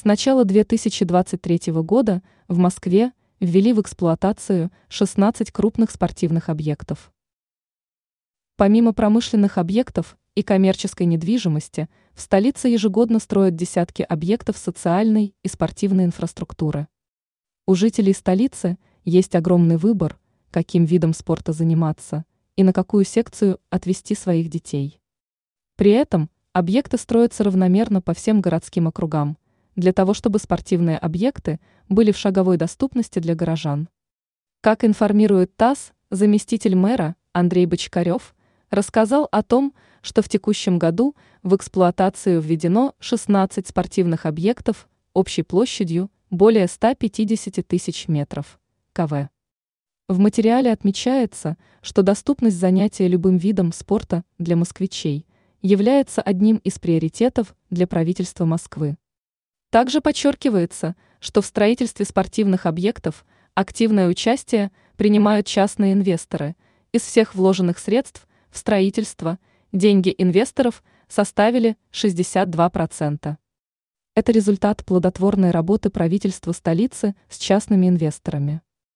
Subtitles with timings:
[0.00, 7.12] С начала 2023 года в Москве ввели в эксплуатацию 16 крупных спортивных объектов.
[8.56, 16.06] Помимо промышленных объектов и коммерческой недвижимости, в столице ежегодно строят десятки объектов социальной и спортивной
[16.06, 16.88] инфраструктуры.
[17.66, 20.18] У жителей столицы есть огромный выбор,
[20.50, 22.24] каким видом спорта заниматься
[22.56, 24.98] и на какую секцию отвести своих детей.
[25.76, 29.36] При этом объекты строятся равномерно по всем городским округам,
[29.80, 33.88] для того чтобы спортивные объекты были в шаговой доступности для горожан.
[34.60, 38.34] Как информирует ТАСС, заместитель мэра Андрей Бочкарев–
[38.70, 46.10] рассказал о том, что в текущем году в эксплуатацию введено 16 спортивных объектов общей площадью
[46.30, 48.58] более 150 тысяч метров
[48.92, 49.28] КВ.
[50.08, 55.26] В материале отмечается, что доступность занятия любым видом спорта для москвичей
[55.62, 58.96] является одним из приоритетов для правительства Москвы.
[59.70, 63.24] Также подчеркивается, что в строительстве спортивных объектов
[63.54, 66.56] активное участие принимают частные инвесторы.
[66.92, 69.38] Из всех вложенных средств в строительство
[69.72, 73.36] деньги инвесторов составили 62%.
[74.16, 78.62] Это результат плодотворной работы правительства столицы с частными инвесторами.